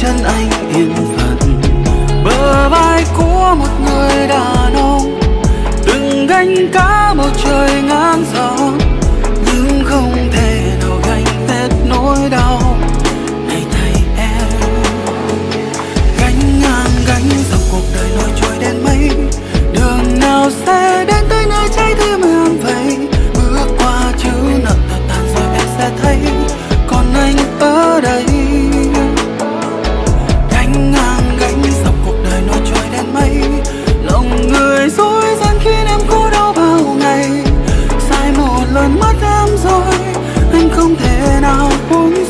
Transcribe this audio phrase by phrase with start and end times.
[0.00, 1.60] chân anh yên phận.
[2.24, 5.20] Bờ vai của một người đàn ông
[5.86, 8.78] từng gánh cả một trời ngang dòng.
[9.46, 12.76] Nhưng không thể nào gánh hết nỗi đau
[13.48, 14.48] này thay em.
[16.20, 19.10] Gánh ngang gánh dọc cuộc đời nổi trôi đến mấy?
[19.72, 23.08] Đường nào sẽ đến tới nơi trái tim em vậy?
[23.34, 24.30] Bước qua chữ
[24.64, 24.74] nợ
[25.08, 26.18] tàn rồi em sẽ thấy,
[26.86, 28.37] còn anh ở đây.
[41.48, 42.27] 那红。